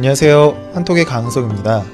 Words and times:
안녕하세요. 0.00 0.70
한톡의 0.72 1.04
강석입니다. 1.04 1.84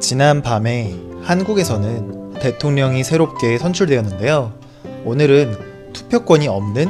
지난 0.00 0.40
밤에 0.40 0.98
한국에서는 1.20 2.32
대통령이 2.40 3.04
새롭게 3.04 3.58
선출되었는데요. 3.58 4.58
오늘은 5.04 5.92
투표권이 5.92 6.48
없는 6.48 6.88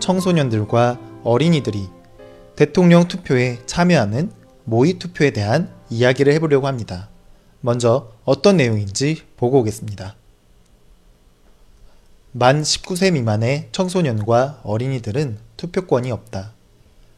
청소년들과 0.00 0.98
어린이들이 1.22 1.86
대통령 2.56 3.06
투표에 3.06 3.60
참여하는 3.66 4.32
모의 4.64 4.94
투표에 4.94 5.30
대한 5.30 5.72
이야기를 5.90 6.32
해보려고 6.32 6.66
합니다. 6.66 7.08
먼저 7.60 8.10
어떤 8.24 8.56
내용인지 8.56 9.22
보고 9.36 9.60
오겠습니다. 9.60 10.16
만 12.32 12.62
19세 12.62 13.12
미만의 13.12 13.68
청소년과 13.70 14.62
어린이들은 14.64 15.38
투표권이 15.56 16.10
없다. 16.10 16.53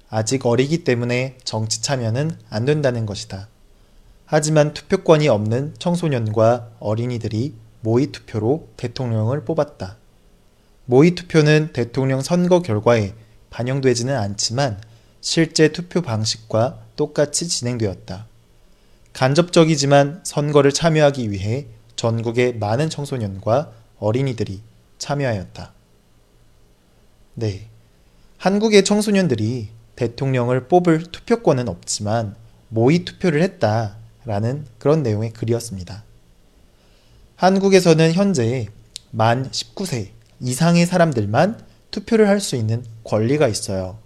아직 0.09 0.47
어리기 0.47 0.85
때문에 0.85 1.39
정치 1.45 1.83
참여는 1.83 2.39
안 2.49 2.65
된다는 2.65 3.07
것이다. 3.07 3.49
하지만 4.25 4.75
투표권이 4.75 5.29
없는 5.29 5.75
청소년과 5.79 6.73
어린이들이 6.81 7.55
모의 7.81 8.09
투표로 8.09 8.69
대통령을 8.77 9.45
뽑았다. 9.45 9.97
모의 10.87 11.13
투표는 11.13 11.71
대통령 11.73 12.21
선거 12.23 12.61
결과에 12.63 13.15
반영되지는 13.51 14.17
않지만 14.17 14.81
실제 15.21 15.69
투표 15.73 16.03
방식과 16.03 16.81
똑같이 16.97 17.49
진행되었다. 17.49 18.27
간접적이지만 19.13 20.21
선거를 20.25 20.73
참여하기 20.73 21.31
위해 21.31 21.67
전국의 21.97 22.59
많은 22.59 22.91
청소년과 22.91 23.73
어린이들이 23.99 24.61
참여하였다. 24.99 25.73
네. 27.35 27.69
한국의 28.39 28.85
청소년들이 28.85 29.71
대통령을 29.97 30.69
뽑을 30.69 31.05
투표권은 31.11 31.69
없지만 31.69 32.37
모의 32.69 33.05
투표를 33.05 33.43
했다라는 33.43 34.67
그런 34.79 35.03
내용의 35.03 35.33
글이었습니다. 35.33 36.05
한국에서는 37.37 38.13
현재 38.13 38.69
만 39.11 39.51
19세 39.51 40.09
이상의 40.41 40.87
사람들만 40.87 41.61
투표를 41.91 42.29
할 42.29 42.41
수 42.41 42.57
있는 42.57 42.85
권리가 43.05 43.49
있어요. 43.49 43.99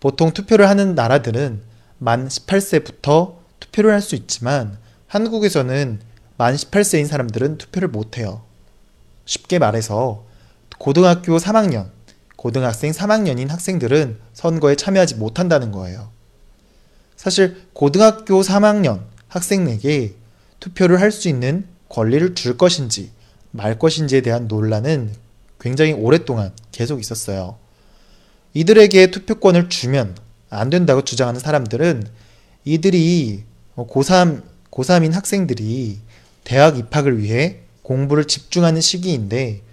보통 0.00 0.32
투표를 0.32 0.68
하는 0.68 0.94
나라들은 0.94 1.62
만 1.98 2.28
18세부터 2.28 3.36
투표를 3.60 3.92
할 3.92 4.00
수 4.00 4.14
있지만 4.14 4.78
한국에서는 5.06 6.00
만 6.36 6.54
18세인 6.54 7.06
사람들은 7.06 7.58
투표를 7.58 7.88
못 7.88 8.18
해요. 8.18 8.42
쉽게 9.24 9.58
말해서 9.58 10.24
고등학교 10.78 11.38
3학년, 11.38 11.90
고등학생 12.36 12.92
3학년인 12.92 13.48
학생들은 13.48 14.18
선거에 14.34 14.76
참여하지 14.76 15.16
못한다는 15.16 15.72
거예요. 15.72 16.10
사실 17.16 17.66
고등학교 17.72 18.42
3학년 18.42 19.00
학생에게 19.28 20.14
투표를 20.60 21.00
할 21.00 21.10
수 21.10 21.28
있는 21.28 21.66
권리를 21.88 22.34
줄 22.34 22.56
것인지 22.56 23.10
말 23.50 23.78
것인지에 23.78 24.20
대한 24.20 24.48
논란은 24.48 25.12
굉장히 25.60 25.92
오랫동안 25.92 26.52
계속 26.72 27.00
있었어요. 27.00 27.56
이들에게 28.54 29.10
투표권을 29.10 29.68
주면 29.68 30.16
안 30.50 30.70
된다고 30.70 31.02
주장하는 31.02 31.40
사람들은 31.40 32.06
이들이 32.64 33.44
고3, 33.76 34.42
고3인 34.70 35.12
학생들이 35.12 35.98
대학 36.44 36.78
입학을 36.78 37.22
위해 37.22 37.60
공부를 37.82 38.24
집중하는 38.26 38.80
시기인데 38.80 39.60
어, 39.60 39.65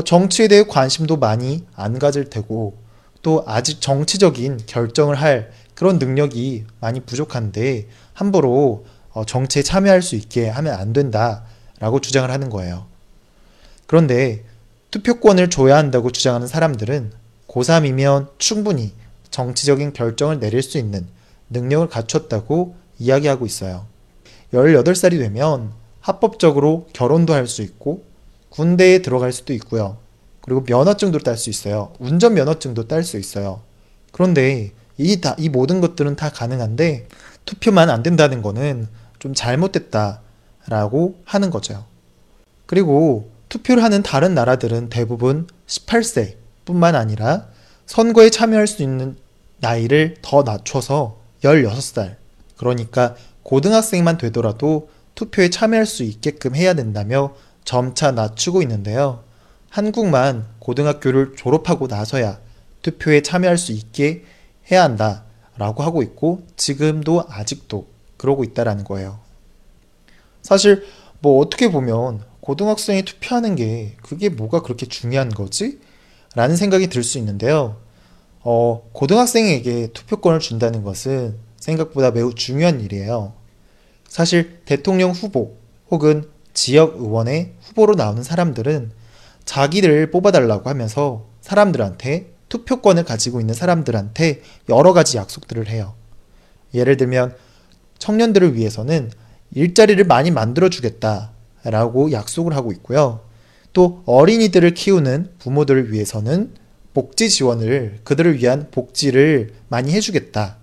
정치에 0.00 0.48
대해 0.48 0.64
관심도 0.64 1.18
많이 1.18 1.66
안 1.74 1.98
가질 1.98 2.30
테고 2.30 2.78
또 3.20 3.44
아직 3.46 3.80
정치적인 3.80 4.60
결정을 4.66 5.16
할 5.16 5.52
그런 5.74 5.98
능력이 5.98 6.64
많이 6.80 7.00
부족한데 7.00 7.88
함부로 8.14 8.86
어, 9.10 9.24
정치에 9.24 9.62
참여할 9.62 10.00
수 10.00 10.16
있게 10.16 10.48
하면 10.48 10.74
안 10.74 10.92
된다라고 10.92 12.00
주장을 12.00 12.30
하는 12.30 12.48
거예요. 12.48 12.86
그런데 13.86 14.44
투표권을 14.90 15.50
줘야 15.50 15.76
한다고 15.76 16.10
주장하는 16.10 16.46
사람들은 16.46 17.12
고3이면 17.48 18.30
충분히 18.38 18.92
정치적인 19.30 19.92
결정을 19.92 20.40
내릴 20.40 20.62
수 20.62 20.78
있는 20.78 21.06
능력을 21.50 21.88
갖췄다고 21.88 22.76
이야기하고 22.98 23.44
있어요. 23.44 23.86
18살이 24.52 25.18
되면 25.18 25.72
합법적으로 26.00 26.88
결혼도 26.92 27.32
할 27.34 27.46
수 27.46 27.62
있고 27.62 28.04
군대에 28.52 29.00
들어갈 29.00 29.32
수도 29.32 29.54
있고요. 29.54 29.96
그리고 30.42 30.62
면허증도 30.66 31.20
딸 31.20 31.36
수 31.36 31.48
있어요. 31.48 31.92
운전 31.98 32.34
면허증도 32.34 32.86
딸 32.86 33.02
수 33.02 33.18
있어요. 33.18 33.62
그런데 34.12 34.72
이, 34.98 35.20
다, 35.20 35.34
이 35.38 35.48
모든 35.48 35.80
것들은 35.80 36.16
다 36.16 36.28
가능한데 36.28 37.08
투표만 37.46 37.88
안 37.88 38.02
된다는 38.02 38.42
거는 38.42 38.88
좀 39.18 39.32
잘못됐다라고 39.32 41.16
하는 41.24 41.50
거죠. 41.50 41.86
그리고 42.66 43.30
투표를 43.48 43.82
하는 43.82 44.02
다른 44.02 44.34
나라들은 44.34 44.90
대부분 44.90 45.46
18세 45.66 46.36
뿐만 46.64 46.94
아니라 46.94 47.46
선거에 47.86 48.30
참여할 48.30 48.66
수 48.66 48.82
있는 48.82 49.16
나이를 49.60 50.16
더 50.22 50.42
낮춰서 50.42 51.18
16살, 51.42 52.16
그러니까 52.56 53.14
고등학생만 53.44 54.18
되더라도 54.18 54.88
투표에 55.14 55.50
참여할 55.50 55.86
수 55.86 56.02
있게끔 56.02 56.54
해야 56.54 56.74
된다며 56.74 57.34
점차 57.64 58.10
낮추고 58.10 58.62
있는데요. 58.62 59.24
한국만 59.70 60.46
고등학교를 60.58 61.34
졸업하고 61.36 61.86
나서야 61.86 62.38
투표에 62.82 63.22
참여할 63.22 63.56
수 63.58 63.72
있게 63.72 64.24
해야 64.70 64.82
한다 64.82 65.24
라고 65.56 65.82
하고 65.82 66.02
있고 66.02 66.42
지금도 66.56 67.24
아직도 67.28 67.86
그러고 68.16 68.44
있다라는 68.44 68.84
거예요. 68.84 69.20
사실 70.42 70.84
뭐 71.20 71.40
어떻게 71.40 71.70
보면 71.70 72.24
고등학생이 72.40 73.02
투표하는 73.02 73.54
게 73.54 73.96
그게 74.02 74.28
뭐가 74.28 74.62
그렇게 74.62 74.86
중요한 74.86 75.28
거지? 75.30 75.78
라는 76.34 76.56
생각이 76.56 76.88
들 76.88 77.04
수 77.04 77.18
있는데요. 77.18 77.76
어, 78.40 78.82
고등학생에게 78.92 79.88
투표권을 79.92 80.40
준다는 80.40 80.82
것은 80.82 81.36
생각보다 81.58 82.10
매우 82.10 82.34
중요한 82.34 82.80
일이에요. 82.80 83.34
사실 84.08 84.60
대통령 84.64 85.12
후보 85.12 85.56
혹은 85.90 86.28
지역 86.54 86.96
의원의 87.00 87.54
후보로 87.60 87.94
나오는 87.94 88.22
사람들은 88.22 88.90
자기를 89.44 90.10
뽑아달라고 90.10 90.68
하면서 90.68 91.26
사람들한테 91.40 92.32
투표권을 92.48 93.04
가지고 93.04 93.40
있는 93.40 93.54
사람들한테 93.54 94.42
여러 94.68 94.92
가지 94.92 95.16
약속들을 95.16 95.68
해요. 95.68 95.94
예를 96.74 96.96
들면 96.96 97.34
청년들을 97.98 98.56
위해서는 98.56 99.10
일자리를 99.54 100.02
많이 100.04 100.30
만들어 100.30 100.68
주겠다라고 100.68 102.12
약속을 102.12 102.54
하고 102.54 102.72
있고요. 102.72 103.20
또 103.72 104.02
어린이들을 104.06 104.74
키우는 104.74 105.32
부모들을 105.38 105.92
위해서는 105.92 106.54
복지 106.94 107.30
지원을 107.30 108.00
그들을 108.04 108.38
위한 108.38 108.68
복지를 108.70 109.54
많이 109.68 109.92
해주겠다. 109.92 110.56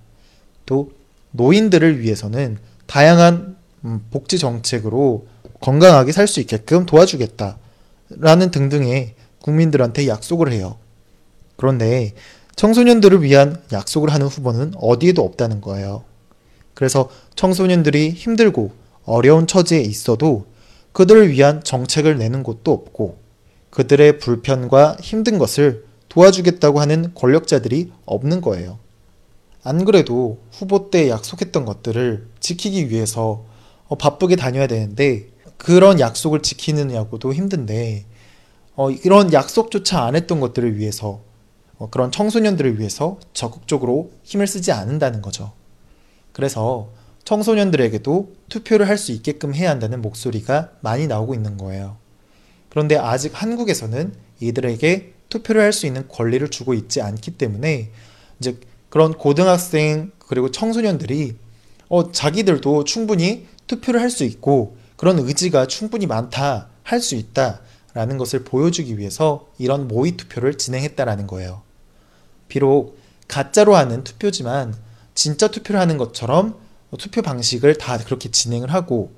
또 0.65 0.91
노인들을 1.31 2.01
위해서는 2.01 2.57
다양한 2.85 3.57
음, 3.85 4.05
복지 4.11 4.37
정책으로 4.37 5.25
건강하게 5.59 6.11
살 6.11 6.27
수 6.27 6.39
있게끔 6.39 6.85
도와주겠다. 6.85 7.57
라는 8.09 8.51
등등의 8.51 9.15
국민들한테 9.41 10.07
약속을 10.07 10.51
해요. 10.51 10.77
그런데 11.55 12.13
청소년들을 12.55 13.21
위한 13.23 13.61
약속을 13.71 14.09
하는 14.09 14.27
후보는 14.27 14.73
어디에도 14.77 15.23
없다는 15.23 15.61
거예요. 15.61 16.03
그래서 16.73 17.09
청소년들이 17.35 18.11
힘들고 18.11 18.71
어려운 19.05 19.47
처지에 19.47 19.81
있어도 19.81 20.45
그들을 20.91 21.29
위한 21.29 21.63
정책을 21.63 22.17
내는 22.17 22.43
곳도 22.43 22.71
없고 22.71 23.17
그들의 23.69 24.19
불편과 24.19 24.97
힘든 25.01 25.37
것을 25.37 25.85
도와주겠다고 26.09 26.79
하는 26.79 27.13
권력자들이 27.13 27.91
없는 28.05 28.41
거예요. 28.41 28.79
안 29.63 29.85
그래도 29.85 30.39
후보 30.51 30.89
때 30.89 31.09
약속했던 31.09 31.65
것들을 31.65 32.27
지키기 32.39 32.89
위해서 32.89 33.45
어, 33.87 33.95
바쁘게 33.95 34.35
다녀야 34.35 34.67
되는데 34.67 35.27
그런 35.59 35.99
약속을 35.99 36.41
지키느냐고도 36.41 37.33
힘든데 37.33 38.05
어, 38.75 38.89
이런 38.89 39.33
약속조차 39.33 40.03
안 40.03 40.15
했던 40.15 40.39
것들을 40.39 40.77
위해서 40.77 41.21
어, 41.77 41.89
그런 41.89 42.11
청소년들을 42.11 42.79
위해서 42.79 43.19
적극적으로 43.33 44.11
힘을 44.23 44.47
쓰지 44.47 44.71
않는다는 44.71 45.21
거죠. 45.21 45.51
그래서 46.31 46.89
청소년들에게도 47.25 48.33
투표를 48.47 48.87
할 48.87 48.97
수 48.97 49.11
있게끔 49.11 49.53
해야 49.53 49.69
한다는 49.69 50.01
목소리가 50.01 50.71
많이 50.79 51.07
나오고 51.07 51.33
있는 51.35 51.57
거예요. 51.57 51.97
그런데 52.69 52.95
아직 52.97 53.31
한국에서는 53.39 54.13
이들에게 54.39 55.13
투표를 55.27 55.61
할 55.61 55.73
수 55.73 55.85
있는 55.85 56.07
권리를 56.07 56.47
주고 56.49 56.73
있지 56.73 57.01
않기 57.01 57.31
때문에 57.31 57.91
이제 58.39 58.57
그런 58.89 59.13
고등학생 59.13 60.11
그리고 60.19 60.51
청소년들이 60.51 61.35
어, 61.89 62.11
자기들도 62.13 62.85
충분히 62.85 63.45
투표를 63.67 64.01
할 64.01 64.09
수 64.09 64.23
있고 64.23 64.78
그런 64.99 65.17
의지가 65.17 65.67
충분히 65.67 66.07
많다, 66.07 66.67
할 66.83 66.99
수 66.99 67.15
있다 67.15 67.61
라는 67.93 68.17
것을 68.17 68.43
보여주기 68.43 68.97
위해서 68.97 69.47
이런 69.57 69.87
모의 69.87 70.17
투표를 70.17 70.57
진행했다라는 70.57 71.25
거예요. 71.25 71.61
비록 72.49 72.99
가짜로 73.29 73.77
하는 73.77 74.03
투표지만 74.03 74.75
진짜 75.15 75.47
투표를 75.47 75.79
하는 75.79 75.97
것처럼 75.97 76.59
어, 76.91 76.97
투표 76.97 77.21
방식을 77.21 77.77
다 77.77 77.97
그렇게 77.97 78.29
진행을 78.29 78.73
하고 78.73 79.13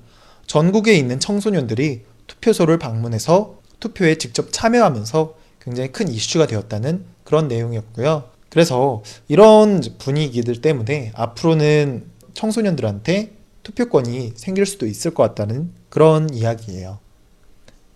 전국에 0.46 0.94
있는 0.94 1.18
청소년들이 1.18 2.04
투표소를 2.28 2.78
방문해서 2.78 3.58
투표에 3.80 4.18
직접 4.18 4.52
참여하면서 4.52 5.34
굉장히 5.60 5.90
큰 5.90 6.06
이슈가 6.06 6.46
되었다는 6.46 7.04
그런 7.24 7.48
내용이었고요. 7.48 8.30
그래서 8.50 9.02
이런 9.26 9.82
분위기들 9.98 10.60
때문에 10.60 11.10
앞으로는 11.16 12.04
청소년들한테 12.34 13.41
투표권이 13.62 14.32
생길 14.36 14.66
수도 14.66 14.86
있을 14.86 15.14
것 15.14 15.22
같다는 15.22 15.72
그런 15.88 16.32
이야기예요. 16.32 16.98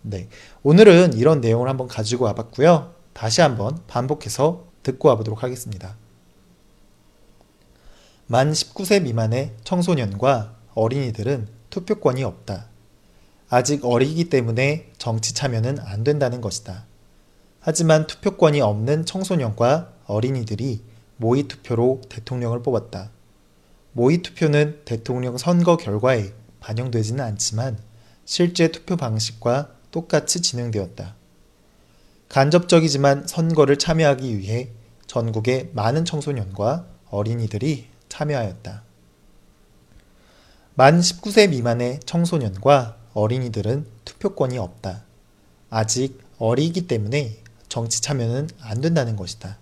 네. 0.03 0.29
오늘은 0.63 1.15
이런 1.15 1.41
내용을 1.41 1.69
한번 1.69 1.89
가지고 1.89 2.27
와봤고요. 2.27 2.95
다시 3.13 3.41
한번 3.41 3.79
반복해서 3.89 4.67
듣고 4.83 5.09
와보도록 5.09 5.43
하겠습니다. 5.43 5.97
만 8.29 8.53
19세 8.53 9.03
미만의 9.03 9.55
청소년과 9.65 10.57
어린이들은 10.75 11.49
투표권이 11.71 12.23
없다. 12.23 12.67
아직 13.49 13.85
어리기 13.85 14.29
때문에 14.29 14.93
정치 14.99 15.35
참여는 15.35 15.79
안 15.81 16.05
된다는 16.05 16.41
것이다. 16.41 16.87
하지만 17.61 18.07
투표권이 18.07 18.61
없는 18.61 19.07
청소년과 19.07 19.93
어린이들이 20.07 20.83
모의 21.17 21.45
투표로 21.45 22.03
대통령을 22.09 22.63
뽑았다. 22.63 23.11
모의 23.97 24.19
투표는 24.19 24.83
대통령 24.85 25.39
선거 25.39 25.79
결과에 25.79 26.35
반영되지는 26.61 27.25
않지만 27.25 27.79
실제 28.27 28.69
투표 28.71 28.95
방식과 28.95 29.71
똑같이 29.91 30.43
진행되었다. 30.43 31.17
간접적이지만 32.29 33.27
선거를 33.27 33.79
참여하기 33.79 34.37
위해 34.37 34.69
전국의 35.07 35.71
많은 35.73 36.05
청소년과 36.05 36.87
어린이들이 37.09 37.87
참여하였다. 38.11 38.83
만 40.75 41.01
19세 41.01 41.49
미만의 41.49 42.01
청소년과 42.05 42.99
어린이들은 43.15 43.87
투표권이 44.05 44.59
없다. 44.59 45.05
아직 45.71 46.21
어리기 46.37 46.87
때문에 46.87 47.39
정치 47.71 48.03
참여는 48.03 48.51
안 48.61 48.83
된다는 48.83 49.17
것이다. 49.17 49.57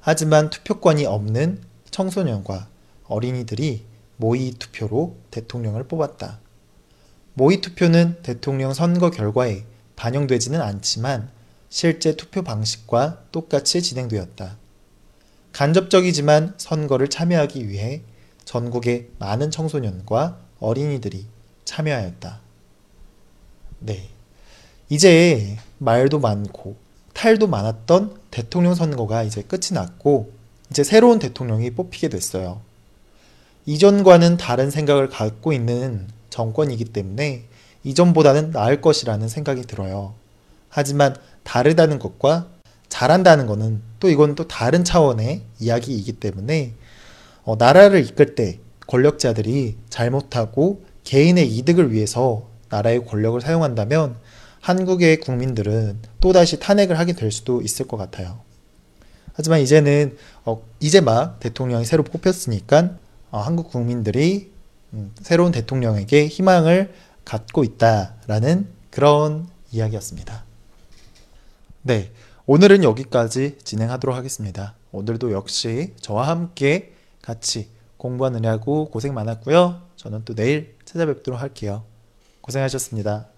하지만 0.00 0.50
투표권이 0.50 1.06
없는 1.06 1.62
청소년과 1.92 2.71
어린이들이 3.12 3.84
모의 4.16 4.52
투표로 4.58 5.16
대통령을 5.30 5.84
뽑았다. 5.84 6.40
모의 7.34 7.60
투표는 7.60 8.22
대통령 8.22 8.72
선거 8.72 9.10
결과에 9.10 9.64
반영되지는 9.96 10.60
않지만 10.60 11.30
실제 11.68 12.16
투표 12.16 12.42
방식과 12.42 13.24
똑같이 13.32 13.82
진행되었다. 13.82 14.56
간접적이지만 15.52 16.54
선거를 16.56 17.08
참여하기 17.08 17.68
위해 17.68 18.02
전국의 18.44 19.08
많은 19.18 19.50
청소년과 19.50 20.38
어린이들이 20.58 21.26
참여하였다. 21.64 22.40
네. 23.80 24.08
이제 24.88 25.56
말도 25.78 26.18
많고 26.18 26.76
탈도 27.14 27.46
많았던 27.46 28.18
대통령 28.30 28.74
선거가 28.74 29.22
이제 29.22 29.42
끝이 29.42 29.68
났고 29.72 30.32
이제 30.70 30.84
새로운 30.84 31.18
대통령이 31.18 31.70
뽑히게 31.72 32.08
됐어요. 32.08 32.60
이전과는 33.66 34.36
다른 34.36 34.70
생각을 34.70 35.08
갖고 35.08 35.52
있는 35.52 36.08
정권이기 36.30 36.86
때문에 36.86 37.44
이전보다는 37.84 38.50
나을 38.50 38.80
것이라는 38.80 39.28
생각이 39.28 39.62
들어요. 39.62 40.14
하지만 40.68 41.14
다르다는 41.44 41.98
것과 41.98 42.48
잘한다는 42.88 43.46
것은 43.46 43.82
또 44.00 44.10
이건 44.10 44.34
또 44.34 44.46
다른 44.48 44.84
차원의 44.84 45.42
이야기이기 45.60 46.14
때문에 46.14 46.74
어, 47.44 47.56
나라를 47.56 48.04
이끌 48.04 48.34
때 48.34 48.58
권력자들이 48.86 49.76
잘못하고 49.88 50.84
개인의 51.04 51.48
이득을 51.56 51.92
위해서 51.92 52.48
나라의 52.68 53.04
권력을 53.04 53.40
사용한다면 53.40 54.16
한국의 54.60 55.20
국민들은 55.20 55.98
또다시 56.20 56.60
탄핵을 56.60 56.98
하게 56.98 57.14
될 57.14 57.32
수도 57.32 57.60
있을 57.62 57.88
것 57.88 57.96
같아요. 57.96 58.40
하지만 59.34 59.60
이제는 59.60 60.16
어, 60.44 60.62
이제 60.78 61.00
막 61.00 61.40
대통령이 61.40 61.84
새로 61.84 62.02
뽑혔으니까 62.04 62.90
어, 62.90 62.98
한국 63.40 63.70
국민들이 63.70 64.52
음, 64.92 65.12
새로운 65.20 65.52
대통령에게 65.52 66.26
희망을 66.26 66.92
갖고 67.24 67.64
있다라는 67.64 68.68
그런 68.90 69.48
이야기였습니다. 69.70 70.44
네. 71.82 72.12
오늘은 72.46 72.82
여기까지 72.82 73.58
진행하도록 73.62 74.16
하겠습니다. 74.16 74.74
오늘도 74.90 75.32
역시 75.32 75.94
저와 76.00 76.28
함께 76.28 76.92
같이 77.22 77.68
공부하느냐고 77.96 78.90
고생 78.90 79.14
많았고요. 79.14 79.80
저는 79.96 80.24
또 80.24 80.34
내일 80.34 80.76
찾아뵙도록 80.84 81.40
할게요. 81.40 81.84
고생하셨습니다. 82.40 83.28